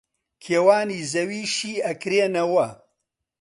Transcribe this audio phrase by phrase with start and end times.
[0.43, 2.67] کێوانی زەوی شی ئەکرێنەوە